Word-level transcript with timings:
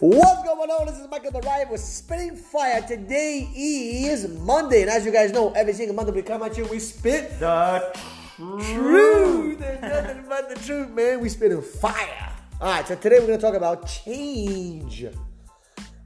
What's 0.00 0.42
going 0.44 0.70
on? 0.70 0.86
This 0.86 0.98
is 0.98 1.10
Michael 1.10 1.30
the 1.30 1.40
Riot 1.40 1.70
with 1.70 1.82
Spitting 1.82 2.34
Fire. 2.34 2.80
Today 2.80 3.40
is 3.54 4.26
Monday, 4.28 4.80
and 4.80 4.90
as 4.90 5.04
you 5.04 5.12
guys 5.12 5.30
know, 5.30 5.50
every 5.50 5.74
single 5.74 5.94
Monday 5.94 6.12
we 6.12 6.22
come 6.22 6.42
at 6.42 6.56
you, 6.56 6.64
we 6.68 6.78
spit 6.78 7.38
The 7.38 7.92
truth. 8.38 9.58
There's 9.58 9.82
nothing 9.82 10.24
but 10.26 10.48
the 10.48 10.54
truth, 10.54 10.88
man. 10.88 11.20
We 11.20 11.28
spitting 11.28 11.60
fire. 11.60 12.32
All 12.62 12.72
right, 12.72 12.88
so 12.88 12.94
today 12.94 13.18
we're 13.18 13.26
going 13.26 13.38
to 13.38 13.44
talk 13.44 13.54
about 13.54 13.86
change. 13.86 15.04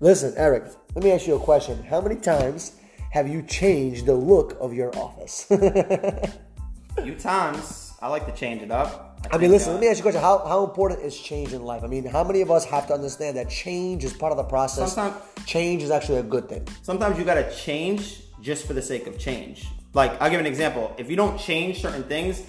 Listen, 0.01 0.35
Eric, 0.37 0.65
let 0.97 1.05
me 1.05 1.13
ask 1.13 1.29
you 1.29 1.37
a 1.37 1.39
question. 1.39 1.81
How 1.85 2.01
many 2.01 2.17
times 2.17 2.73
have 3.13 3.29
you 3.29 3.43
changed 3.43 4.07
the 4.07 4.15
look 4.15 4.57
of 4.59 4.75
your 4.75 4.93
office? 4.99 5.45
few 7.01 7.15
times. 7.15 7.93
I 8.03 8.09
like 8.09 8.27
to 8.27 8.33
change 8.33 8.61
it 8.61 8.73
up. 8.73 9.14
I 9.31 9.39
mean, 9.39 9.51
listen, 9.51 9.73
let 9.73 9.81
me 9.81 9.89
ask 9.89 9.99
you 9.99 10.03
a 10.03 10.05
question. 10.05 10.21
How, 10.21 10.39
how 10.47 10.65
important 10.65 11.01
is 11.01 11.19
change 11.19 11.53
in 11.53 11.63
life? 11.63 11.83
I 11.83 11.87
mean, 11.87 12.05
how 12.05 12.25
many 12.25 12.41
of 12.41 12.51
us 12.51 12.65
have 12.67 12.87
to 12.89 12.95
understand 12.95 13.37
that 13.37 13.49
change 13.49 14.05
is 14.05 14.13
part 14.13 14.33
of 14.33 14.37
the 14.37 14.45
process? 14.45 14.95
Sometime- 14.95 15.21
change 15.47 15.83
is 15.83 15.91
actually 15.91 16.19
a 16.19 16.23
good 16.23 16.49
thing. 16.49 16.67
Sometimes 16.83 17.19
you 17.19 17.25
gotta 17.25 17.51
change 17.55 18.23
just 18.41 18.67
for 18.67 18.73
the 18.73 18.83
sake 18.83 19.07
of 19.07 19.19
change. 19.19 19.67
Like, 19.93 20.21
I'll 20.21 20.31
give 20.31 20.41
an 20.41 20.47
example. 20.47 20.95
If 20.99 21.11
you 21.11 21.17
don't 21.17 21.39
change 21.39 21.81
certain 21.81 22.05
things, 22.05 22.43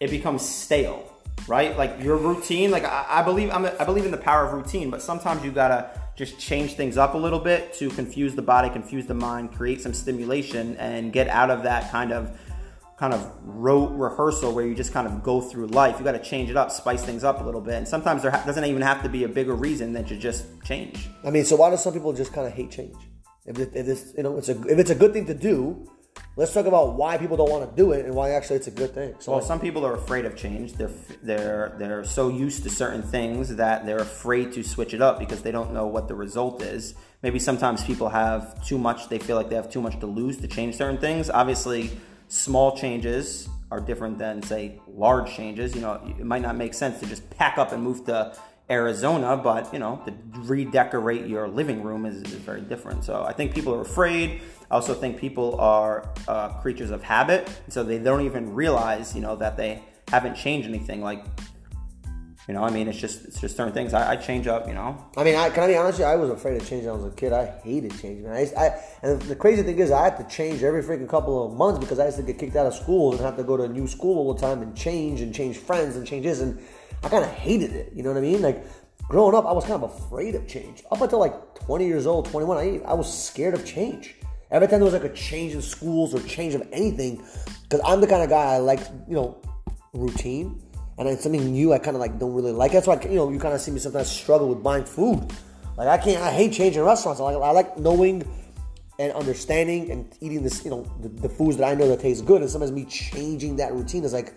it 0.00 0.10
becomes 0.10 0.42
stale, 0.42 1.10
right? 1.46 1.76
Like 1.76 2.02
your 2.02 2.16
routine. 2.16 2.70
Like 2.70 2.84
I, 2.84 3.06
I 3.08 3.22
believe, 3.22 3.50
I'm 3.50 3.64
a, 3.64 3.74
I 3.78 3.84
believe 3.84 4.04
in 4.04 4.10
the 4.10 4.16
power 4.16 4.44
of 4.46 4.52
routine, 4.52 4.90
but 4.90 5.00
sometimes 5.02 5.44
you 5.44 5.50
gotta 5.50 5.90
just 6.16 6.38
change 6.38 6.74
things 6.74 6.96
up 6.96 7.14
a 7.14 7.18
little 7.18 7.38
bit 7.38 7.72
to 7.74 7.88
confuse 7.90 8.34
the 8.34 8.42
body, 8.42 8.68
confuse 8.68 9.06
the 9.06 9.14
mind, 9.14 9.52
create 9.54 9.80
some 9.80 9.94
stimulation, 9.94 10.76
and 10.76 11.12
get 11.12 11.28
out 11.28 11.50
of 11.50 11.62
that 11.62 11.90
kind 11.90 12.12
of 12.12 12.36
kind 13.02 13.14
of 13.14 13.32
rote 13.42 13.90
rehearsal 13.98 14.54
where 14.54 14.64
you 14.64 14.76
just 14.76 14.92
kind 14.92 15.08
of 15.08 15.24
go 15.24 15.40
through 15.40 15.66
life. 15.66 15.98
You 15.98 16.04
got 16.04 16.12
to 16.12 16.22
change 16.22 16.50
it 16.50 16.56
up, 16.56 16.70
spice 16.70 17.04
things 17.04 17.24
up 17.24 17.40
a 17.40 17.44
little 17.44 17.60
bit, 17.60 17.74
and 17.74 17.88
sometimes 17.88 18.22
there 18.22 18.30
ha- 18.30 18.44
doesn't 18.46 18.64
even 18.64 18.80
have 18.80 19.02
to 19.02 19.08
be 19.08 19.24
a 19.24 19.28
bigger 19.28 19.56
reason 19.56 19.92
than 19.92 20.04
to 20.04 20.16
just 20.16 20.46
change. 20.62 21.08
I 21.24 21.30
mean, 21.30 21.44
so 21.44 21.56
why 21.56 21.68
do 21.70 21.76
some 21.76 21.92
people 21.92 22.12
just 22.12 22.32
kind 22.32 22.46
of 22.46 22.52
hate 22.52 22.70
change? 22.70 22.94
If, 23.44 23.58
it, 23.58 23.72
if 23.74 23.88
it's 23.88 24.14
you 24.16 24.22
know 24.22 24.38
it's 24.38 24.48
a 24.50 24.52
if 24.68 24.78
it's 24.78 24.90
a 24.90 24.94
good 24.94 25.12
thing 25.12 25.26
to 25.26 25.34
do, 25.34 25.90
let's 26.36 26.54
talk 26.54 26.66
about 26.66 26.94
why 26.94 27.18
people 27.18 27.36
don't 27.36 27.50
want 27.50 27.68
to 27.68 27.76
do 27.76 27.90
it 27.90 28.06
and 28.06 28.14
why 28.14 28.30
actually 28.30 28.54
it's 28.54 28.68
a 28.68 28.76
good 28.82 28.94
thing. 28.94 29.16
So 29.18 29.32
Well, 29.32 29.40
some 29.40 29.58
people 29.58 29.84
are 29.84 29.94
afraid 29.94 30.24
of 30.24 30.36
change. 30.36 30.74
They're 30.74 30.94
they're 31.24 31.74
they're 31.80 32.04
so 32.04 32.28
used 32.28 32.62
to 32.62 32.70
certain 32.70 33.02
things 33.02 33.56
that 33.56 33.84
they're 33.84 33.98
afraid 34.12 34.52
to 34.52 34.62
switch 34.62 34.94
it 34.94 35.02
up 35.02 35.18
because 35.18 35.42
they 35.42 35.50
don't 35.50 35.72
know 35.72 35.88
what 35.88 36.06
the 36.06 36.14
result 36.14 36.62
is. 36.62 36.94
Maybe 37.20 37.40
sometimes 37.40 37.82
people 37.82 38.10
have 38.10 38.64
too 38.64 38.78
much. 38.78 39.08
They 39.08 39.18
feel 39.18 39.36
like 39.36 39.48
they 39.48 39.56
have 39.56 39.72
too 39.72 39.82
much 39.82 39.98
to 39.98 40.06
lose 40.06 40.36
to 40.36 40.46
change 40.46 40.76
certain 40.76 40.98
things. 40.98 41.30
Obviously, 41.30 41.90
small 42.32 42.74
changes 42.74 43.46
are 43.70 43.78
different 43.78 44.18
than 44.18 44.42
say 44.42 44.80
large 44.88 45.30
changes. 45.30 45.74
You 45.74 45.82
know, 45.82 46.00
it 46.18 46.24
might 46.24 46.40
not 46.40 46.56
make 46.56 46.72
sense 46.72 46.98
to 47.00 47.06
just 47.06 47.28
pack 47.30 47.58
up 47.58 47.72
and 47.72 47.82
move 47.82 48.06
to 48.06 48.34
Arizona, 48.70 49.36
but 49.36 49.70
you 49.72 49.78
know, 49.78 50.02
to 50.06 50.14
redecorate 50.40 51.26
your 51.26 51.46
living 51.46 51.82
room 51.82 52.06
is, 52.06 52.22
is 52.22 52.32
very 52.32 52.62
different. 52.62 53.04
So 53.04 53.22
I 53.22 53.34
think 53.34 53.54
people 53.54 53.74
are 53.74 53.82
afraid. 53.82 54.40
I 54.70 54.76
also 54.76 54.94
think 54.94 55.18
people 55.18 55.60
are 55.60 56.08
uh, 56.26 56.48
creatures 56.60 56.90
of 56.90 57.02
habit, 57.02 57.50
so 57.68 57.84
they 57.84 57.98
don't 57.98 58.24
even 58.24 58.54
realize, 58.54 59.14
you 59.14 59.20
know, 59.20 59.36
that 59.36 59.58
they 59.58 59.82
haven't 60.08 60.34
changed 60.34 60.66
anything. 60.66 61.02
Like, 61.02 61.24
you 62.48 62.54
know, 62.54 62.64
I 62.64 62.70
mean, 62.70 62.88
it's 62.88 62.98
just 62.98 63.24
it's 63.24 63.40
just 63.40 63.56
certain 63.56 63.72
things. 63.72 63.94
I, 63.94 64.12
I 64.12 64.16
change 64.16 64.48
up, 64.48 64.66
you 64.66 64.74
know. 64.74 65.04
I 65.16 65.22
mean, 65.22 65.36
I, 65.36 65.48
can 65.50 65.62
I 65.62 65.66
be 65.68 65.76
honest 65.76 65.98
with 65.98 66.06
you? 66.08 66.12
I 66.12 66.16
was 66.16 66.30
afraid 66.30 66.60
of 66.60 66.68
change 66.68 66.84
when 66.84 66.94
I 66.94 66.96
was 66.96 67.12
a 67.12 67.14
kid. 67.14 67.32
I 67.32 67.46
hated 67.62 67.96
change, 68.00 68.24
man. 68.24 68.32
I, 68.32 68.60
I 68.60 68.80
and 69.02 69.22
the 69.22 69.36
crazy 69.36 69.62
thing 69.62 69.78
is, 69.78 69.92
I 69.92 70.02
had 70.02 70.16
to 70.16 70.24
change 70.24 70.64
every 70.64 70.82
freaking 70.82 71.08
couple 71.08 71.46
of 71.46 71.52
months 71.52 71.78
because 71.78 72.00
I 72.00 72.06
used 72.06 72.16
to 72.16 72.24
get 72.24 72.38
kicked 72.38 72.56
out 72.56 72.66
of 72.66 72.74
school 72.74 73.12
and 73.12 73.20
have 73.20 73.36
to 73.36 73.44
go 73.44 73.56
to 73.56 73.62
a 73.62 73.68
new 73.68 73.86
school 73.86 74.18
all 74.18 74.34
the 74.34 74.40
time 74.40 74.60
and 74.60 74.76
change 74.76 75.20
and 75.20 75.32
change 75.32 75.58
friends 75.58 75.94
and 75.94 76.04
change 76.04 76.24
this, 76.24 76.40
and 76.40 76.60
I 77.04 77.08
kind 77.08 77.24
of 77.24 77.30
hated 77.30 77.76
it. 77.76 77.92
You 77.94 78.02
know 78.02 78.10
what 78.10 78.18
I 78.18 78.22
mean? 78.22 78.42
Like 78.42 78.64
growing 79.06 79.36
up, 79.36 79.46
I 79.46 79.52
was 79.52 79.64
kind 79.64 79.80
of 79.80 79.84
afraid 79.84 80.34
of 80.34 80.48
change. 80.48 80.82
Up 80.90 81.00
until 81.00 81.20
like 81.20 81.54
20 81.60 81.86
years 81.86 82.06
old, 82.08 82.26
21, 82.26 82.56
I, 82.56 82.80
I 82.84 82.94
was 82.94 83.06
scared 83.26 83.54
of 83.54 83.64
change. 83.64 84.16
Every 84.50 84.66
time 84.66 84.80
there 84.80 84.84
was 84.84 84.94
like 84.94 85.04
a 85.04 85.14
change 85.14 85.54
in 85.54 85.62
schools 85.62 86.12
or 86.12 86.20
change 86.26 86.54
of 86.56 86.66
anything, 86.72 87.22
because 87.62 87.80
I'm 87.86 88.00
the 88.00 88.08
kind 88.08 88.24
of 88.24 88.30
guy 88.30 88.54
I 88.54 88.58
like, 88.58 88.80
you 89.08 89.14
know, 89.14 89.40
routine 89.92 90.60
and 90.98 91.08
it's 91.08 91.22
something 91.22 91.52
new 91.52 91.72
I 91.72 91.78
kind 91.78 91.96
of 91.96 92.00
like 92.00 92.18
don't 92.18 92.34
really 92.34 92.52
like. 92.52 92.72
That's 92.72 92.86
why 92.86 93.00
you 93.02 93.16
know 93.16 93.30
you 93.30 93.38
kind 93.38 93.54
of 93.54 93.60
see 93.60 93.70
me 93.70 93.78
sometimes 93.78 94.10
struggle 94.10 94.48
with 94.48 94.62
buying 94.62 94.84
food. 94.84 95.32
Like 95.76 95.88
I 95.88 95.98
can't, 95.98 96.22
I 96.22 96.30
hate 96.30 96.52
changing 96.52 96.82
restaurants. 96.82 97.20
I 97.20 97.24
like, 97.24 97.36
I 97.36 97.50
like 97.50 97.78
knowing 97.78 98.24
and 98.98 99.12
understanding 99.14 99.90
and 99.90 100.14
eating 100.20 100.42
this, 100.42 100.64
you 100.64 100.70
know, 100.70 100.86
the, 101.00 101.08
the 101.08 101.28
foods 101.28 101.56
that 101.56 101.64
I 101.64 101.74
know 101.74 101.88
that 101.88 102.00
taste 102.00 102.26
good. 102.26 102.42
And 102.42 102.50
sometimes 102.50 102.72
me 102.72 102.84
changing 102.84 103.56
that 103.56 103.72
routine 103.72 104.04
is 104.04 104.12
like, 104.12 104.34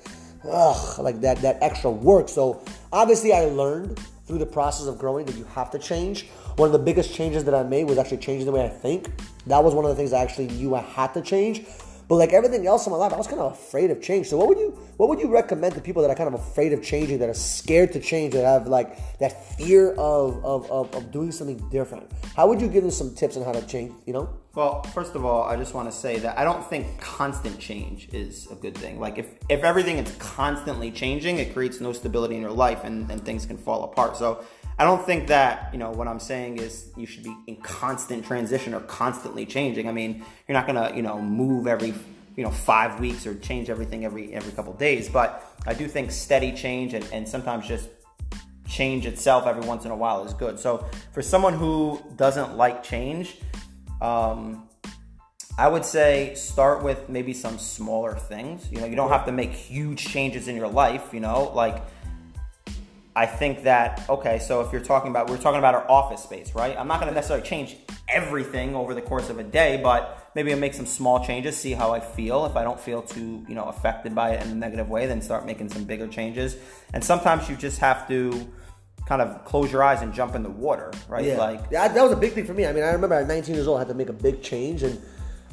ugh, 0.49 0.99
like 0.99 1.21
that 1.21 1.37
that 1.41 1.57
extra 1.61 1.91
work. 1.91 2.29
So 2.29 2.63
obviously 2.91 3.33
I 3.33 3.45
learned 3.45 3.99
through 4.25 4.39
the 4.39 4.45
process 4.45 4.87
of 4.87 4.97
growing 4.97 5.25
that 5.25 5.35
you 5.35 5.43
have 5.45 5.69
to 5.71 5.79
change. 5.79 6.27
One 6.55 6.67
of 6.67 6.73
the 6.73 6.79
biggest 6.79 7.13
changes 7.13 7.43
that 7.43 7.53
I 7.53 7.63
made 7.63 7.83
was 7.83 7.97
actually 7.97 8.17
changing 8.17 8.45
the 8.45 8.51
way 8.51 8.65
I 8.65 8.69
think. 8.69 9.09
That 9.45 9.63
was 9.63 9.75
one 9.75 9.85
of 9.85 9.89
the 9.89 9.95
things 9.95 10.13
I 10.13 10.23
actually 10.23 10.47
knew 10.47 10.73
I 10.73 10.81
had 10.81 11.13
to 11.13 11.21
change. 11.21 11.65
But 12.07 12.15
like 12.15 12.33
everything 12.33 12.67
else 12.67 12.85
in 12.85 12.91
my 12.91 12.97
life, 12.97 13.13
I 13.13 13.17
was 13.17 13.27
kind 13.27 13.39
of 13.39 13.53
afraid 13.53 13.91
of 13.91 14.01
change. 14.01 14.27
So 14.27 14.37
what 14.37 14.47
would 14.47 14.59
you 14.59 14.71
what 14.97 15.09
would 15.09 15.19
you 15.19 15.27
recommend 15.27 15.75
to 15.75 15.81
people 15.81 16.01
that 16.01 16.11
are 16.11 16.15
kind 16.15 16.33
of 16.33 16.39
afraid 16.39 16.71
of 16.73 16.83
changing, 16.83 17.19
that 17.19 17.29
are 17.29 17.33
scared 17.33 17.91
to 17.93 17.99
change, 17.99 18.33
that 18.33 18.45
have 18.45 18.67
like 18.67 19.17
that 19.19 19.57
fear 19.57 19.91
of 19.93 20.43
of, 20.45 20.69
of, 20.71 20.93
of 20.93 21.11
doing 21.11 21.31
something 21.31 21.57
different? 21.69 22.11
How 22.35 22.47
would 22.47 22.61
you 22.61 22.67
give 22.67 22.83
them 22.83 22.91
some 22.91 23.15
tips 23.15 23.37
on 23.37 23.43
how 23.43 23.51
to 23.51 23.65
change? 23.65 23.93
You 24.05 24.13
know? 24.13 24.29
Well, 24.55 24.83
first 24.83 25.15
of 25.15 25.25
all, 25.25 25.43
I 25.43 25.57
just 25.57 25.73
want 25.73 25.91
to 25.91 25.97
say 25.97 26.17
that 26.19 26.39
I 26.39 26.45
don't 26.45 26.65
think 26.69 26.97
constant 27.01 27.59
change 27.59 28.07
is 28.13 28.49
a 28.49 28.55
good 28.55 28.77
thing. 28.77 29.01
Like 29.01 29.17
if, 29.17 29.27
if 29.49 29.63
everything 29.65 29.97
is 29.97 30.09
constantly 30.15 30.91
changing, 30.91 31.39
it 31.39 31.53
creates 31.53 31.81
no 31.81 31.91
stability 31.91 32.35
in 32.35 32.41
your 32.41 32.51
life 32.51 32.85
and, 32.85 33.11
and 33.11 33.23
things 33.25 33.45
can 33.45 33.57
fall 33.57 33.83
apart. 33.83 34.15
So 34.15 34.45
I 34.77 34.83
don't 34.83 35.05
think 35.05 35.27
that, 35.27 35.69
you 35.71 35.79
know, 35.79 35.91
what 35.91 36.07
I'm 36.07 36.19
saying 36.19 36.57
is 36.57 36.91
you 36.97 37.05
should 37.05 37.23
be 37.23 37.35
in 37.47 37.55
constant 37.57 38.25
transition 38.25 38.73
or 38.73 38.81
constantly 38.81 39.45
changing. 39.45 39.87
I 39.87 39.93
mean, 39.93 40.25
you're 40.47 40.53
not 40.53 40.67
gonna, 40.67 40.91
you 40.93 41.01
know, 41.01 41.21
move 41.21 41.67
every 41.67 41.93
you 42.35 42.43
know 42.43 42.51
five 42.51 42.99
weeks 42.99 43.25
or 43.25 43.35
change 43.35 43.69
everything 43.69 44.05
every 44.05 44.33
every 44.33 44.51
couple 44.51 44.73
days. 44.73 45.09
But 45.09 45.43
I 45.65 45.73
do 45.73 45.87
think 45.87 46.11
steady 46.11 46.51
change 46.51 46.93
and, 46.93 47.07
and 47.11 47.27
sometimes 47.27 47.67
just 47.67 47.89
change 48.67 49.05
itself 49.05 49.45
every 49.45 49.65
once 49.65 49.85
in 49.85 49.91
a 49.91 49.95
while 49.95 50.25
is 50.25 50.33
good. 50.33 50.59
So 50.59 50.85
for 51.13 51.21
someone 51.21 51.53
who 51.53 52.01
doesn't 52.15 52.57
like 52.57 52.83
change, 52.83 53.37
um, 54.01 54.67
I 55.57 55.67
would 55.67 55.85
say 55.85 56.33
start 56.35 56.83
with 56.83 57.07
maybe 57.07 57.33
some 57.33 57.57
smaller 57.57 58.15
things. 58.15 58.69
You 58.71 58.81
know, 58.81 58.85
you 58.85 58.95
don't 58.95 59.11
have 59.11 59.25
to 59.27 59.31
make 59.31 59.51
huge 59.51 60.05
changes 60.05 60.47
in 60.47 60.55
your 60.55 60.67
life. 60.67 61.13
You 61.13 61.21
know, 61.21 61.51
like 61.53 61.83
I 63.15 63.25
think 63.25 63.63
that 63.63 64.05
okay. 64.09 64.39
So 64.39 64.61
if 64.61 64.73
you're 64.73 64.81
talking 64.81 65.09
about, 65.09 65.29
we're 65.29 65.37
talking 65.37 65.59
about 65.59 65.73
our 65.73 65.89
office 65.89 66.21
space, 66.21 66.53
right? 66.53 66.77
I'm 66.77 66.87
not 66.87 66.99
going 66.99 67.09
to 67.09 67.15
necessarily 67.15 67.47
change 67.47 67.77
everything 68.09 68.75
over 68.75 68.93
the 68.93 69.01
course 69.01 69.29
of 69.29 69.39
a 69.39 69.43
day, 69.43 69.79
but 69.81 70.31
maybe 70.35 70.51
I'll 70.51 70.59
make 70.59 70.73
some 70.73 70.85
small 70.85 71.25
changes, 71.25 71.55
see 71.57 71.71
how 71.71 71.93
I 71.93 72.01
feel. 72.01 72.45
If 72.45 72.57
I 72.57 72.63
don't 72.63 72.79
feel 72.79 73.01
too, 73.01 73.45
you 73.47 73.55
know, 73.55 73.65
affected 73.65 74.13
by 74.13 74.31
it 74.31 74.45
in 74.45 74.51
a 74.51 74.55
negative 74.55 74.89
way, 74.89 75.05
then 75.05 75.21
start 75.21 75.45
making 75.45 75.69
some 75.69 75.85
bigger 75.85 76.07
changes. 76.07 76.57
And 76.93 77.03
sometimes 77.03 77.49
you 77.49 77.55
just 77.55 77.79
have 77.79 78.07
to 78.09 78.47
kind 79.05 79.21
of 79.21 79.45
close 79.45 79.71
your 79.71 79.83
eyes 79.83 80.01
and 80.01 80.13
jump 80.13 80.35
in 80.35 80.43
the 80.43 80.49
water, 80.49 80.91
right? 81.07 81.23
Yeah. 81.23 81.37
Like 81.37 81.61
yeah, 81.71 81.87
that 81.87 82.03
was 82.03 82.11
a 82.11 82.17
big 82.17 82.33
thing 82.33 82.45
for 82.45 82.53
me. 82.53 82.65
I 82.65 82.73
mean, 82.73 82.83
I 82.83 82.91
remember 82.91 83.15
at 83.15 83.27
19 83.27 83.55
years 83.55 83.67
old, 83.67 83.77
I 83.77 83.81
had 83.81 83.87
to 83.87 83.93
make 83.93 84.09
a 84.09 84.13
big 84.13 84.41
change, 84.41 84.83
and 84.83 85.01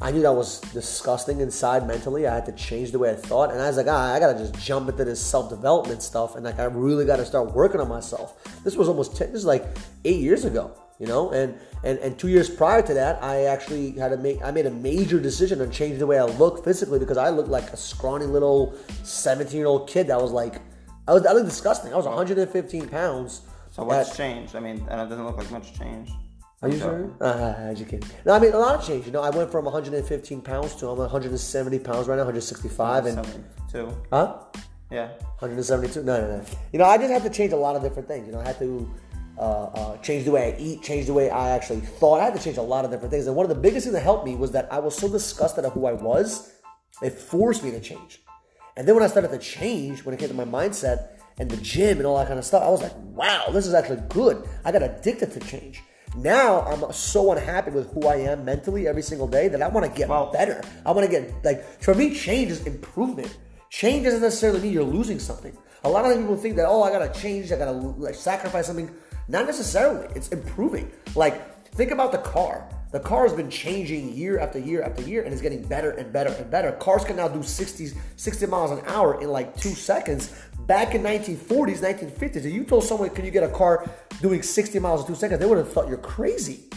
I 0.03 0.11
knew 0.11 0.21
that 0.23 0.33
was 0.33 0.59
disgusting 0.73 1.39
inside 1.39 1.87
mentally. 1.87 2.27
I 2.27 2.35
had 2.35 2.45
to 2.47 2.51
change 2.51 2.91
the 2.91 2.99
way 2.99 3.09
I 3.11 3.15
thought, 3.15 3.51
and 3.51 3.61
I 3.61 3.67
was 3.67 3.77
like, 3.77 3.87
ah, 3.89 4.13
I 4.13 4.19
gotta 4.19 4.37
just 4.37 4.53
jump 4.61 4.89
into 4.89 5.05
this 5.05 5.21
self 5.21 5.49
development 5.49 6.03
stuff, 6.03 6.35
and 6.35 6.43
like 6.43 6.59
I 6.59 6.65
really 6.65 7.05
got 7.05 7.15
to 7.17 7.25
start 7.25 7.53
working 7.53 7.79
on 7.79 7.87
myself. 7.87 8.43
This 8.65 8.75
was 8.75 8.89
almost 8.89 9.15
10, 9.15 9.31
this 9.31 9.39
is 9.39 9.45
like 9.45 9.65
eight 10.03 10.19
years 10.19 10.43
ago, 10.43 10.71
you 10.99 11.07
know, 11.07 11.31
and 11.31 11.57
and 11.85 11.99
and 11.99 12.19
two 12.19 12.27
years 12.27 12.49
prior 12.49 12.81
to 12.81 12.93
that, 12.95 13.23
I 13.23 13.45
actually 13.45 13.91
had 13.91 14.09
to 14.09 14.17
make 14.17 14.43
I 14.43 14.51
made 14.51 14.65
a 14.65 14.71
major 14.71 15.21
decision 15.21 15.59
to 15.59 15.67
change 15.69 15.99
the 15.99 16.07
way 16.07 16.19
I 16.19 16.25
look 16.25 16.65
physically 16.65 16.99
because 16.99 17.17
I 17.17 17.29
looked 17.29 17.49
like 17.49 17.69
a 17.71 17.77
scrawny 17.77 18.25
little 18.25 18.75
17 19.03 19.55
year 19.57 19.67
old 19.67 19.87
kid 19.87 20.07
that 20.07 20.21
was 20.21 20.31
like, 20.31 20.55
I 21.07 21.13
was 21.13 21.25
I 21.25 21.31
looked 21.31 21.47
disgusting. 21.47 21.93
I 21.93 21.95
was 21.95 22.05
115 22.05 22.89
pounds. 22.89 23.41
so 23.71 23.85
what's 23.85 24.09
at- 24.11 24.17
changed? 24.17 24.53
I 24.53 24.59
mean, 24.59 24.85
and 24.89 24.99
it 24.99 25.07
doesn't 25.07 25.25
look 25.25 25.37
like 25.37 25.49
much 25.49 25.73
change. 25.79 26.09
Are 26.63 26.69
you 26.69 26.79
sure? 26.79 27.11
Uh, 27.19 27.73
you 27.75 27.83
kidding? 27.83 28.09
No, 28.25 28.33
I 28.33 28.39
mean 28.39 28.53
a 28.53 28.57
lot 28.57 28.75
of 28.75 28.87
change. 28.87 29.05
You 29.05 29.11
know, 29.11 29.21
I 29.21 29.29
went 29.29 29.51
from 29.51 29.65
115 29.65 30.41
pounds 30.41 30.75
to 30.75 30.87
I'm 30.87 30.97
170 30.97 31.79
pounds 31.79 32.07
right 32.07 32.15
now, 32.15 32.23
165, 32.23 33.05
and 33.05 33.45
Two. 33.69 33.93
huh? 34.09 34.37
Yeah. 34.89 35.07
172. 35.39 36.03
No, 36.03 36.21
no, 36.21 36.37
no. 36.37 36.45
You 36.71 36.79
know, 36.79 36.85
I 36.85 36.97
just 36.97 37.11
had 37.11 37.23
to 37.23 37.29
change 37.29 37.51
a 37.51 37.57
lot 37.57 37.75
of 37.75 37.83
different 37.83 38.07
things. 38.07 38.27
You 38.27 38.31
know, 38.31 38.39
I 38.39 38.47
had 38.47 38.59
to 38.59 38.89
uh, 39.37 39.41
uh, 39.41 39.97
change 39.97 40.23
the 40.23 40.31
way 40.31 40.53
I 40.53 40.57
eat, 40.57 40.81
change 40.83 41.07
the 41.07 41.13
way 41.13 41.29
I 41.29 41.49
actually 41.49 41.81
thought. 41.81 42.21
I 42.21 42.25
had 42.25 42.35
to 42.35 42.41
change 42.41 42.55
a 42.55 42.61
lot 42.61 42.85
of 42.85 42.91
different 42.91 43.11
things. 43.11 43.27
And 43.27 43.35
one 43.35 43.43
of 43.43 43.49
the 43.49 43.61
biggest 43.61 43.85
things 43.85 43.93
that 43.93 44.03
helped 44.03 44.25
me 44.25 44.35
was 44.35 44.51
that 44.51 44.71
I 44.71 44.79
was 44.79 44.95
so 44.95 45.09
disgusted 45.09 45.65
of 45.65 45.73
who 45.73 45.85
I 45.85 45.93
was, 45.93 46.53
it 47.01 47.11
forced 47.11 47.61
me 47.61 47.71
to 47.71 47.81
change. 47.81 48.21
And 48.77 48.87
then 48.87 48.95
when 48.95 49.03
I 49.03 49.07
started 49.07 49.31
to 49.31 49.37
change, 49.37 50.05
when 50.05 50.15
it 50.15 50.19
came 50.19 50.29
to 50.29 50.33
my 50.33 50.45
mindset 50.45 51.19
and 51.39 51.51
the 51.51 51.57
gym 51.57 51.97
and 51.97 52.07
all 52.07 52.17
that 52.19 52.27
kind 52.27 52.39
of 52.39 52.45
stuff, 52.45 52.63
I 52.63 52.69
was 52.69 52.81
like, 52.81 52.93
wow, 52.95 53.47
this 53.51 53.67
is 53.67 53.73
actually 53.73 54.01
good. 54.07 54.47
I 54.63 54.71
got 54.71 54.81
addicted 54.81 55.33
to 55.33 55.39
change. 55.41 55.83
Now 56.15 56.61
I'm 56.61 56.91
so 56.93 57.31
unhappy 57.31 57.71
with 57.71 57.91
who 57.93 58.07
I 58.07 58.17
am 58.17 58.45
mentally 58.45 58.87
every 58.87 59.01
single 59.01 59.27
day 59.27 59.47
that 59.47 59.61
I 59.61 59.67
want 59.67 59.85
to 59.85 59.97
get 59.97 60.09
better. 60.31 60.61
I 60.85 60.91
want 60.91 61.09
to 61.09 61.11
get 61.11 61.43
like 61.43 61.81
for 61.81 61.95
me, 61.95 62.13
change 62.13 62.51
is 62.51 62.65
improvement. 62.67 63.35
Change 63.69 64.05
doesn't 64.05 64.21
necessarily 64.21 64.61
mean 64.61 64.73
you're 64.73 64.83
losing 64.83 65.19
something. 65.19 65.57
A 65.83 65.89
lot 65.89 66.05
of 66.05 66.15
people 66.15 66.37
think 66.37 66.55
that 66.57 66.67
oh, 66.67 66.83
I 66.83 66.91
gotta 66.91 67.11
change, 67.19 67.51
I 67.51 67.57
gotta 67.57 67.71
like, 67.71 68.15
sacrifice 68.15 68.67
something. 68.67 68.93
Not 69.27 69.47
necessarily. 69.47 70.07
It's 70.15 70.29
improving. 70.29 70.91
Like, 71.15 71.65
think 71.71 71.91
about 71.91 72.11
the 72.11 72.19
car. 72.19 72.67
The 72.91 72.99
car 72.99 73.23
has 73.23 73.33
been 73.33 73.49
changing 73.49 74.13
year 74.13 74.37
after 74.37 74.59
year 74.59 74.83
after 74.83 75.01
year 75.01 75.23
and 75.23 75.33
it's 75.33 75.41
getting 75.41 75.63
better 75.63 75.89
and 75.91 76.13
better 76.13 76.29
and 76.29 76.51
better. 76.51 76.73
Cars 76.73 77.03
can 77.03 77.15
now 77.15 77.27
do 77.27 77.41
60, 77.41 77.89
60 78.17 78.45
miles 78.45 78.69
an 78.69 78.85
hour 78.85 79.19
in 79.19 79.29
like 79.29 79.57
two 79.57 79.71
seconds. 79.71 80.31
Back 80.67 80.95
in 80.95 81.03
1940s, 81.03 81.79
1950s, 81.79 82.45
if 82.45 82.53
you 82.53 82.63
told 82.63 82.85
someone, 82.85 83.09
can 83.09 83.25
you 83.25 83.31
get 83.31 83.43
a 83.43 83.49
car 83.49 83.89
doing 84.21 84.41
60 84.41 84.79
miles 84.79 85.01
in 85.01 85.07
two 85.07 85.15
seconds, 85.15 85.39
they 85.39 85.45
would 85.45 85.57
have 85.57 85.71
thought 85.71 85.89
you're 85.89 85.97
crazy. 85.97 86.69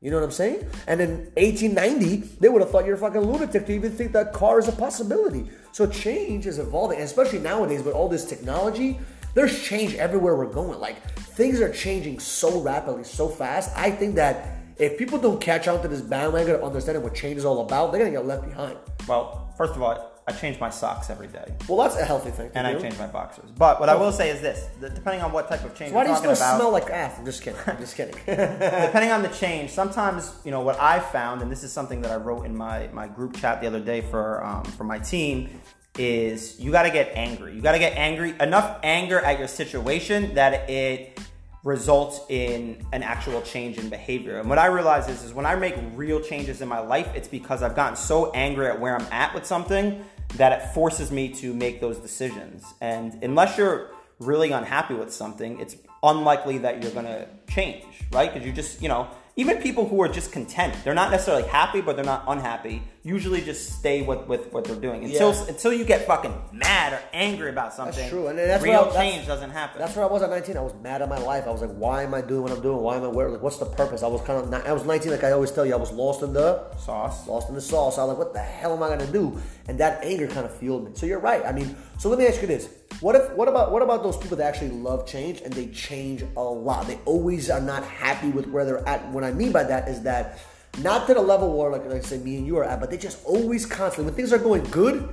You 0.00 0.10
know 0.10 0.18
what 0.18 0.24
I'm 0.24 0.30
saying? 0.30 0.66
And 0.86 1.00
in 1.00 1.10
1890, 1.36 2.36
they 2.38 2.48
would 2.48 2.60
have 2.62 2.70
thought 2.70 2.84
you're 2.84 2.94
a 2.94 2.98
fucking 2.98 3.22
lunatic 3.22 3.66
to 3.66 3.72
even 3.72 3.90
think 3.90 4.12
that 4.12 4.32
car 4.32 4.58
is 4.58 4.68
a 4.68 4.72
possibility. 4.72 5.50
So 5.72 5.86
change 5.86 6.46
is 6.46 6.58
evolving, 6.58 6.98
and 6.98 7.06
especially 7.06 7.40
nowadays 7.40 7.82
with 7.82 7.94
all 7.94 8.08
this 8.08 8.24
technology, 8.24 9.00
there's 9.34 9.60
change 9.62 9.94
everywhere 9.94 10.36
we're 10.36 10.52
going. 10.52 10.78
Like 10.78 11.02
things 11.18 11.60
are 11.60 11.72
changing 11.72 12.20
so 12.20 12.60
rapidly, 12.60 13.02
so 13.02 13.28
fast. 13.28 13.72
I 13.76 13.90
think 13.90 14.14
that 14.14 14.58
if 14.76 14.96
people 14.96 15.18
don't 15.18 15.40
catch 15.40 15.66
on 15.66 15.82
to 15.82 15.88
this 15.88 16.02
bandwagon 16.02 16.54
of 16.54 16.62
understanding 16.62 17.02
what 17.02 17.14
change 17.14 17.38
is 17.38 17.44
all 17.44 17.62
about, 17.62 17.90
they're 17.90 18.00
gonna 18.00 18.12
get 18.12 18.26
left 18.26 18.46
behind. 18.46 18.76
Well, 19.08 19.52
first 19.56 19.74
of 19.74 19.82
all, 19.82 20.13
I 20.26 20.32
change 20.32 20.58
my 20.58 20.70
socks 20.70 21.10
every 21.10 21.26
day. 21.26 21.54
Well, 21.68 21.78
that's 21.78 21.96
a 21.96 22.04
healthy 22.04 22.30
thing. 22.30 22.50
to 22.50 22.58
And 22.58 22.66
I 22.66 22.80
change 22.80 22.98
my 22.98 23.06
boxers. 23.06 23.50
But 23.58 23.78
what 23.78 23.90
I 23.90 23.94
will 23.94 24.12
say 24.12 24.30
is 24.30 24.40
this: 24.40 24.68
that 24.80 24.94
depending 24.94 25.22
on 25.22 25.32
what 25.32 25.48
type 25.48 25.64
of 25.64 25.74
change 25.74 25.92
Why 25.92 26.04
do 26.04 26.10
you 26.10 26.16
still 26.16 26.32
about, 26.32 26.56
smell 26.56 26.72
like 26.72 26.88
ass? 26.88 27.18
I'm 27.18 27.26
just 27.26 27.42
kidding. 27.42 27.60
I'm 27.66 27.78
just 27.78 27.94
kidding. 27.94 28.14
depending 28.26 29.10
on 29.10 29.22
the 29.22 29.28
change, 29.28 29.70
sometimes 29.70 30.32
you 30.44 30.50
know 30.50 30.62
what 30.62 30.80
I 30.80 30.98
found, 30.98 31.42
and 31.42 31.50
this 31.50 31.62
is 31.62 31.72
something 31.72 32.00
that 32.02 32.10
I 32.10 32.16
wrote 32.16 32.46
in 32.46 32.56
my 32.56 32.88
my 32.92 33.06
group 33.06 33.36
chat 33.36 33.60
the 33.60 33.66
other 33.66 33.80
day 33.80 34.00
for 34.00 34.42
um, 34.42 34.64
for 34.64 34.84
my 34.84 34.98
team, 34.98 35.60
is 35.98 36.58
you 36.58 36.72
got 36.72 36.84
to 36.84 36.90
get 36.90 37.12
angry. 37.14 37.54
You 37.54 37.60
got 37.60 37.72
to 37.72 37.78
get 37.78 37.96
angry 37.96 38.34
enough 38.40 38.78
anger 38.82 39.20
at 39.20 39.38
your 39.38 39.48
situation 39.48 40.34
that 40.34 40.70
it 40.70 41.20
results 41.64 42.20
in 42.28 42.86
an 42.92 43.02
actual 43.02 43.40
change 43.40 43.78
in 43.78 43.88
behavior. 43.88 44.38
And 44.38 44.48
what 44.48 44.58
I 44.58 44.66
realize 44.66 45.08
is, 45.08 45.24
is 45.24 45.32
when 45.32 45.46
I 45.46 45.56
make 45.56 45.74
real 45.94 46.20
changes 46.20 46.60
in 46.60 46.68
my 46.68 46.78
life, 46.78 47.08
it's 47.14 47.26
because 47.26 47.62
I've 47.62 47.74
gotten 47.74 47.96
so 47.96 48.30
angry 48.32 48.66
at 48.66 48.78
where 48.78 48.94
I'm 48.94 49.06
at 49.10 49.34
with 49.34 49.46
something 49.46 50.04
that 50.36 50.52
it 50.52 50.74
forces 50.74 51.10
me 51.10 51.30
to 51.30 51.54
make 51.54 51.80
those 51.80 51.98
decisions. 51.98 52.64
And 52.82 53.18
unless 53.22 53.56
you're 53.56 53.90
really 54.20 54.52
unhappy 54.52 54.94
with 54.94 55.12
something, 55.12 55.58
it's 55.58 55.76
unlikely 56.02 56.58
that 56.58 56.82
you're 56.82 56.92
gonna 56.92 57.26
change, 57.48 57.84
right? 58.12 58.32
Because 58.32 58.46
you 58.46 58.52
just, 58.52 58.82
you 58.82 58.88
know, 58.88 59.08
even 59.36 59.58
people 59.60 59.88
who 59.88 60.00
are 60.00 60.08
just 60.08 60.30
content, 60.30 60.74
they're 60.84 60.94
not 60.94 61.10
necessarily 61.10 61.42
happy, 61.48 61.80
but 61.80 61.96
they're 61.96 62.04
not 62.04 62.24
unhappy. 62.28 62.82
Usually, 63.02 63.40
just 63.42 63.72
stay 63.78 64.00
with, 64.02 64.26
with 64.28 64.52
what 64.52 64.64
they're 64.64 64.76
doing 64.76 65.04
until 65.04 65.32
Yeah. 65.34 65.44
until 65.48 65.72
you 65.72 65.84
get 65.84 66.06
fucking 66.06 66.32
mad 66.52 66.92
or 66.94 67.00
angry 67.12 67.50
about 67.50 67.74
something. 67.74 67.96
That's 67.96 68.08
true, 68.10 68.28
and 68.28 68.38
that's 68.38 68.62
real 68.62 68.74
I- 68.74 68.84
that's- 68.84 68.96
change 68.96 69.26
doesn't 69.26 69.50
happen. 69.50 69.80
That's 69.80 69.94
where 69.96 70.04
I 70.06 70.08
was 70.08 70.22
at 70.22 70.30
19. 70.30 70.56
I 70.56 70.60
was 70.62 70.72
mad 70.82 71.02
at 71.02 71.08
my 71.10 71.18
life. 71.18 71.44
I 71.46 71.50
was 71.50 71.60
like, 71.60 71.72
why 71.72 72.02
am 72.04 72.14
I 72.14 72.20
doing 72.22 72.42
what 72.44 72.52
I'm 72.52 72.62
doing? 72.62 72.78
Why 72.80 72.96
am 72.96 73.04
I 73.04 73.08
where? 73.08 73.28
Like, 73.28 73.42
what's 73.42 73.58
the 73.58 73.66
purpose? 73.66 74.02
I 74.02 74.06
was 74.06 74.22
kind 74.22 74.38
of, 74.54 74.66
I 74.66 74.72
was 74.72 74.84
19, 74.86 75.10
like 75.12 75.24
I 75.24 75.32
always 75.32 75.50
tell 75.50 75.66
you, 75.66 75.74
I 75.74 75.78
was 75.78 75.90
lost 75.92 76.22
in 76.22 76.32
the 76.32 76.62
Sauce. 76.78 77.26
lost 77.26 77.48
in 77.48 77.54
the 77.56 77.60
sauce. 77.60 77.98
I 77.98 78.04
was 78.04 78.10
like, 78.10 78.18
what 78.18 78.32
the 78.32 78.38
hell 78.40 78.72
am 78.72 78.82
I 78.82 78.88
gonna 78.88 79.06
do? 79.10 79.38
And 79.68 79.78
that 79.80 80.02
anger 80.04 80.26
kind 80.28 80.46
of 80.46 80.54
fueled 80.56 80.84
me. 80.84 80.92
So 80.94 81.04
you're 81.06 81.18
right. 81.18 81.44
I 81.44 81.52
mean, 81.52 81.76
so 81.98 82.08
let 82.08 82.18
me 82.18 82.26
ask 82.26 82.40
you 82.40 82.46
this: 82.46 82.68
What 83.00 83.16
if, 83.16 83.30
what 83.32 83.48
about, 83.48 83.72
what 83.72 83.82
about 83.82 84.02
those 84.02 84.16
people 84.16 84.36
that 84.38 84.46
actually 84.46 84.70
love 84.70 85.06
change 85.06 85.40
and 85.40 85.52
they 85.52 85.66
change 85.66 86.24
a 86.36 86.42
lot? 86.42 86.86
They 86.86 86.98
always 87.04 87.50
are 87.50 87.60
not 87.60 87.84
happy 87.84 88.30
with 88.30 88.46
where 88.48 88.64
they're 88.64 88.86
at. 88.88 89.06
What 89.10 89.24
I 89.24 89.32
mean 89.32 89.52
by 89.52 89.64
that 89.64 89.88
is 89.88 90.02
that 90.02 90.38
not 90.82 91.06
to 91.06 91.14
the 91.14 91.20
level 91.20 91.56
where, 91.56 91.70
like, 91.70 91.84
like 91.86 92.04
say, 92.04 92.18
me 92.18 92.36
and 92.36 92.46
you 92.46 92.56
are 92.58 92.64
at, 92.64 92.80
but 92.80 92.90
they 92.90 92.96
just 92.96 93.24
always 93.24 93.66
constantly 93.66 94.06
when 94.06 94.14
things 94.14 94.32
are 94.32 94.38
going 94.38 94.64
good. 94.64 95.08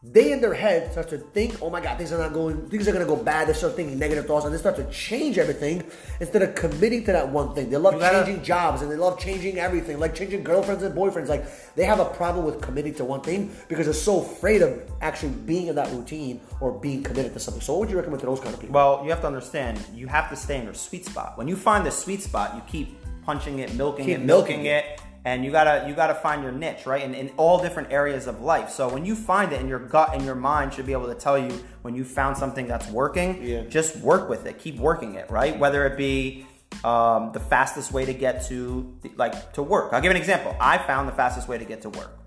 They 0.00 0.30
in 0.30 0.40
their 0.40 0.54
head 0.54 0.92
start 0.92 1.08
to 1.08 1.18
think, 1.18 1.60
oh 1.60 1.70
my 1.70 1.80
god, 1.80 1.98
things 1.98 2.12
are 2.12 2.18
not 2.18 2.32
going, 2.32 2.68
things 2.68 2.86
are 2.86 2.92
gonna 2.92 3.04
go 3.04 3.16
bad. 3.16 3.48
They 3.48 3.52
start 3.52 3.74
thinking 3.74 3.98
negative 3.98 4.26
thoughts, 4.26 4.44
and 4.44 4.54
they 4.54 4.58
start 4.58 4.76
to 4.76 4.88
change 4.90 5.38
everything 5.38 5.82
instead 6.20 6.40
of 6.42 6.54
committing 6.54 7.04
to 7.06 7.12
that 7.12 7.28
one 7.30 7.52
thing. 7.52 7.68
They 7.68 7.76
love 7.78 7.98
gotta- 7.98 8.24
changing 8.24 8.44
jobs 8.44 8.82
and 8.82 8.90
they 8.90 8.96
love 8.96 9.18
changing 9.18 9.58
everything, 9.58 9.98
like 9.98 10.14
changing 10.14 10.44
girlfriends 10.44 10.84
and 10.84 10.94
boyfriends. 10.94 11.26
Like 11.26 11.46
they 11.74 11.84
have 11.84 11.98
a 11.98 12.04
problem 12.04 12.46
with 12.46 12.60
committing 12.60 12.94
to 12.94 13.04
one 13.04 13.22
thing 13.22 13.50
because 13.66 13.86
they're 13.86 13.94
so 13.94 14.22
afraid 14.22 14.62
of 14.62 14.80
actually 15.00 15.32
being 15.32 15.66
in 15.66 15.74
that 15.74 15.90
routine 15.90 16.40
or 16.60 16.70
being 16.70 17.02
committed 17.02 17.32
to 17.32 17.40
something. 17.40 17.60
So, 17.60 17.72
what 17.72 17.80
would 17.80 17.90
you 17.90 17.96
recommend 17.96 18.20
to 18.20 18.26
those 18.26 18.40
kind 18.40 18.54
of 18.54 18.60
people? 18.60 18.74
Well, 18.74 19.02
you 19.02 19.10
have 19.10 19.20
to 19.22 19.26
understand, 19.26 19.82
you 19.94 20.06
have 20.06 20.30
to 20.30 20.36
stay 20.36 20.58
in 20.58 20.64
your 20.64 20.74
sweet 20.74 21.06
spot. 21.06 21.36
When 21.36 21.48
you 21.48 21.56
find 21.56 21.84
the 21.84 21.90
sweet 21.90 22.22
spot, 22.22 22.54
you 22.54 22.62
keep 22.68 22.96
punching 23.24 23.58
it, 23.58 23.74
milking 23.74 24.06
Keep 24.06 24.18
it, 24.20 24.24
milking 24.24 24.62
milking 24.62 24.66
it, 24.66 25.00
and 25.24 25.44
you 25.44 25.50
gotta 25.50 25.86
you 25.88 25.94
gotta 25.94 26.14
find 26.14 26.42
your 26.42 26.52
niche, 26.52 26.86
right? 26.86 27.02
and 27.02 27.14
in 27.14 27.30
all 27.36 27.60
different 27.60 27.92
areas 27.92 28.26
of 28.26 28.40
life. 28.40 28.70
So 28.70 28.88
when 28.88 29.04
you 29.04 29.14
find 29.14 29.52
it, 29.52 29.60
in 29.60 29.68
your 29.68 29.78
gut 29.78 30.14
and 30.14 30.24
your 30.24 30.34
mind 30.34 30.74
should 30.74 30.86
be 30.86 30.92
able 30.92 31.08
to 31.08 31.14
tell 31.14 31.38
you 31.38 31.64
when 31.82 31.94
you 31.94 32.04
found 32.04 32.36
something 32.36 32.66
that's 32.66 32.88
working. 32.90 33.42
Yeah. 33.42 33.62
Just 33.62 33.96
work 33.96 34.28
with 34.28 34.46
it, 34.46 34.58
keep 34.58 34.76
working 34.76 35.14
it, 35.14 35.30
right? 35.30 35.58
Whether 35.58 35.86
it 35.86 35.96
be 35.96 36.46
um, 36.84 37.32
the 37.32 37.40
fastest 37.40 37.92
way 37.92 38.04
to 38.04 38.14
get 38.14 38.46
to 38.46 38.96
like 39.16 39.52
to 39.54 39.62
work. 39.62 39.92
I'll 39.92 40.00
give 40.00 40.10
an 40.10 40.16
example. 40.16 40.56
I 40.60 40.78
found 40.78 41.08
the 41.08 41.12
fastest 41.12 41.48
way 41.48 41.58
to 41.58 41.64
get 41.64 41.82
to 41.82 41.90
work. 41.90 42.18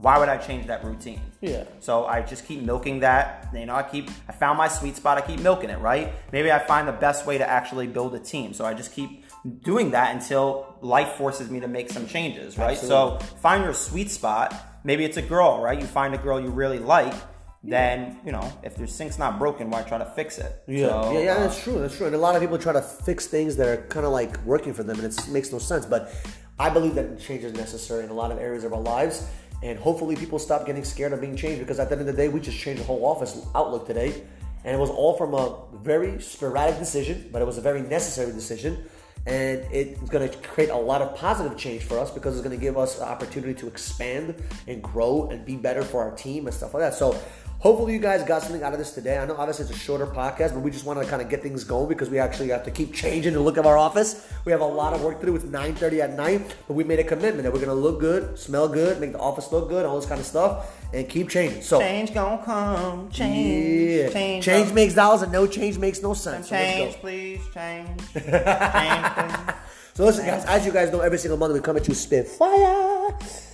Why 0.00 0.18
would 0.18 0.30
I 0.30 0.38
change 0.38 0.66
that 0.68 0.82
routine? 0.82 1.20
Yeah. 1.42 1.64
So 1.80 2.06
I 2.06 2.22
just 2.22 2.46
keep 2.46 2.62
milking 2.62 3.00
that. 3.00 3.48
You 3.52 3.66
know, 3.66 3.74
I 3.74 3.82
keep, 3.82 4.10
I 4.26 4.32
found 4.32 4.56
my 4.56 4.66
sweet 4.66 4.96
spot. 4.96 5.18
I 5.18 5.20
keep 5.20 5.40
milking 5.40 5.68
it, 5.68 5.78
right? 5.78 6.14
Maybe 6.32 6.50
I 6.50 6.58
find 6.58 6.88
the 6.88 6.92
best 6.92 7.26
way 7.26 7.36
to 7.36 7.46
actually 7.46 7.86
build 7.86 8.14
a 8.14 8.18
team. 8.18 8.54
So 8.54 8.64
I 8.64 8.72
just 8.72 8.94
keep 8.94 9.24
doing 9.62 9.92
that 9.92 10.14
until 10.14 10.76
life 10.80 11.12
forces 11.12 11.50
me 11.50 11.60
to 11.60 11.68
make 11.68 11.90
some 11.90 12.06
changes, 12.06 12.58
right? 12.58 12.76
So 12.76 13.18
find 13.40 13.64
your 13.64 13.74
sweet 13.74 14.10
spot. 14.10 14.54
Maybe 14.84 15.04
it's 15.04 15.16
a 15.16 15.22
girl, 15.22 15.60
right? 15.60 15.78
You 15.78 15.86
find 15.86 16.14
a 16.14 16.18
girl 16.18 16.40
you 16.40 16.48
really 16.48 16.78
like. 16.78 17.14
Then, 17.62 18.18
you 18.24 18.32
know, 18.32 18.50
if 18.62 18.78
your 18.78 18.86
sink's 18.86 19.18
not 19.18 19.38
broken, 19.38 19.68
why 19.70 19.82
try 19.82 19.98
to 19.98 20.06
fix 20.06 20.38
it? 20.38 20.62
So, 20.66 20.72
yeah, 21.12 21.18
yeah, 21.18 21.32
uh, 21.34 21.40
that's 21.40 21.62
true. 21.62 21.78
That's 21.78 21.94
true. 21.94 22.06
And 22.06 22.14
a 22.14 22.18
lot 22.18 22.34
of 22.34 22.40
people 22.40 22.56
try 22.56 22.72
to 22.72 22.80
fix 22.80 23.26
things 23.26 23.56
that 23.56 23.68
are 23.68 23.82
kind 23.88 24.06
of 24.06 24.12
like 24.12 24.42
working 24.46 24.72
for 24.72 24.82
them, 24.82 24.98
and 24.98 25.12
it 25.12 25.28
makes 25.28 25.52
no 25.52 25.58
sense. 25.58 25.84
But 25.84 26.14
I 26.58 26.70
believe 26.70 26.94
that 26.94 27.20
change 27.20 27.44
is 27.44 27.52
necessary 27.52 28.04
in 28.04 28.10
a 28.10 28.14
lot 28.14 28.32
of 28.32 28.38
areas 28.38 28.64
of 28.64 28.72
our 28.72 28.80
lives. 28.80 29.28
And 29.62 29.78
hopefully, 29.78 30.16
people 30.16 30.38
stop 30.38 30.64
getting 30.64 30.84
scared 30.84 31.12
of 31.12 31.20
being 31.20 31.36
changed 31.36 31.60
because 31.60 31.78
at 31.78 31.90
the 31.90 31.98
end 31.98 32.00
of 32.00 32.06
the 32.06 32.14
day, 32.14 32.28
we 32.28 32.40
just 32.40 32.58
changed 32.58 32.80
the 32.80 32.86
whole 32.86 33.04
office 33.04 33.38
outlook 33.54 33.86
today. 33.86 34.22
And 34.64 34.74
it 34.74 34.78
was 34.78 34.90
all 34.90 35.16
from 35.18 35.34
a 35.34 35.56
very 35.82 36.20
sporadic 36.20 36.78
decision, 36.78 37.28
but 37.30 37.42
it 37.42 37.44
was 37.44 37.58
a 37.58 37.62
very 37.62 37.82
necessary 37.82 38.32
decision. 38.32 38.88
And 39.26 39.64
it's 39.70 40.00
going 40.08 40.28
to 40.28 40.36
create 40.38 40.70
a 40.70 40.76
lot 40.76 41.02
of 41.02 41.14
positive 41.14 41.56
change 41.56 41.82
for 41.82 41.98
us 41.98 42.10
because 42.10 42.34
it's 42.36 42.46
going 42.46 42.58
to 42.58 42.60
give 42.60 42.78
us 42.78 42.98
an 42.98 43.04
opportunity 43.04 43.54
to 43.54 43.66
expand 43.66 44.34
and 44.66 44.82
grow 44.82 45.28
and 45.30 45.44
be 45.44 45.56
better 45.56 45.82
for 45.82 46.02
our 46.02 46.16
team 46.16 46.46
and 46.46 46.54
stuff 46.54 46.74
like 46.74 46.82
that. 46.82 46.94
So, 46.94 47.20
Hopefully, 47.60 47.92
you 47.92 47.98
guys 47.98 48.22
got 48.24 48.40
something 48.40 48.62
out 48.62 48.72
of 48.72 48.78
this 48.78 48.92
today. 48.92 49.18
I 49.18 49.26
know 49.26 49.36
obviously 49.36 49.66
it's 49.66 49.74
a 49.74 49.78
shorter 49.78 50.06
podcast, 50.06 50.54
but 50.54 50.60
we 50.60 50.70
just 50.70 50.86
want 50.86 50.98
to 50.98 51.06
kind 51.06 51.20
of 51.20 51.28
get 51.28 51.42
things 51.42 51.62
going 51.62 51.88
because 51.90 52.08
we 52.08 52.18
actually 52.18 52.48
have 52.48 52.64
to 52.64 52.70
keep 52.70 52.94
changing 52.94 53.34
the 53.34 53.40
look 53.40 53.58
of 53.58 53.66
our 53.66 53.76
office. 53.76 54.26
We 54.46 54.52
have 54.52 54.62
a 54.62 54.66
lot 54.66 54.94
of 54.94 55.02
work 55.02 55.20
to 55.20 55.26
do. 55.26 55.36
It's 55.36 55.44
9:30 55.44 56.00
at 56.00 56.16
night, 56.16 56.56
but 56.66 56.72
we 56.72 56.84
made 56.84 57.00
a 57.00 57.04
commitment 57.04 57.42
that 57.42 57.52
we're 57.52 57.60
gonna 57.60 57.74
look 57.74 58.00
good, 58.00 58.38
smell 58.38 58.66
good, 58.66 58.98
make 58.98 59.12
the 59.12 59.18
office 59.18 59.52
look 59.52 59.68
good, 59.68 59.84
all 59.84 60.00
this 60.00 60.08
kind 60.08 60.18
of 60.18 60.26
stuff, 60.26 60.74
and 60.94 61.06
keep 61.06 61.28
changing. 61.28 61.60
So 61.60 61.80
Change 61.80 62.14
gonna 62.14 62.42
come. 62.42 63.10
Change. 63.10 63.90
yeah, 63.90 64.08
Change. 64.08 64.42
change 64.42 64.72
makes 64.72 64.94
dollars, 64.94 65.20
and 65.20 65.30
no 65.30 65.46
change 65.46 65.76
makes 65.76 66.00
no 66.00 66.14
sense. 66.14 66.48
So. 66.48 66.56
Change, 66.56 66.94
please. 66.94 67.40
Change. 67.52 67.88
change, 68.14 69.04
please. 69.14 69.54
So 69.92 70.06
listen, 70.06 70.24
guys, 70.24 70.46
as 70.46 70.64
you 70.64 70.72
guys 70.72 70.90
know, 70.90 71.00
every 71.00 71.18
single 71.18 71.36
month 71.36 71.52
we 71.52 71.60
come 71.60 71.76
at 71.76 71.86
you 71.86 71.92
spit 71.92 72.26
fire. 72.26 73.10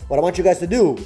What 0.06 0.18
I 0.18 0.22
want 0.22 0.38
you 0.38 0.44
guys 0.44 0.60
to 0.60 0.68
do 0.68 0.96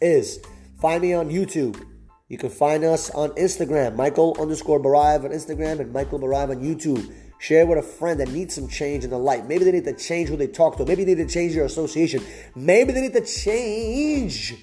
is 0.00 0.38
find 0.80 1.02
me 1.02 1.14
on 1.14 1.28
YouTube. 1.28 1.84
You 2.32 2.38
can 2.38 2.48
find 2.48 2.82
us 2.82 3.10
on 3.10 3.28
Instagram, 3.32 3.94
Michael 3.94 4.34
underscore 4.40 4.80
Barive 4.80 5.26
on 5.26 5.32
Instagram 5.32 5.80
and 5.80 5.92
Michael 5.92 6.18
Barive 6.18 6.48
on 6.48 6.62
YouTube. 6.62 7.12
Share 7.38 7.66
with 7.66 7.76
a 7.76 7.82
friend 7.82 8.18
that 8.20 8.30
needs 8.30 8.54
some 8.54 8.68
change 8.68 9.04
in 9.04 9.10
their 9.10 9.18
life. 9.18 9.44
Maybe 9.44 9.66
they 9.66 9.72
need 9.72 9.84
to 9.84 9.92
change 9.92 10.30
who 10.30 10.38
they 10.38 10.46
talk 10.46 10.78
to. 10.78 10.86
Maybe 10.86 11.04
they 11.04 11.14
need 11.14 11.28
to 11.28 11.30
change 11.34 11.52
their 11.52 11.66
association. 11.66 12.24
Maybe 12.56 12.94
they 12.94 13.02
need 13.02 13.12
to 13.12 13.26
change 13.26 14.54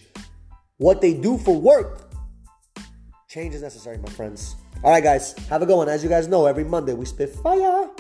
what 0.77 0.99
they 0.99 1.13
do 1.13 1.38
for 1.38 1.61
work. 1.61 2.11
Change 3.27 3.53
is 3.53 3.61
necessary, 3.61 3.99
my 3.99 4.09
friends. 4.09 4.55
All 4.83 4.89
right, 4.89 5.03
guys, 5.03 5.38
have 5.49 5.61
a 5.61 5.67
good 5.67 5.77
one. 5.77 5.89
As 5.89 6.01
you 6.01 6.09
guys 6.09 6.27
know, 6.27 6.47
every 6.47 6.63
Monday 6.63 6.93
we 6.93 7.05
spit 7.05 7.35
fire. 7.35 7.91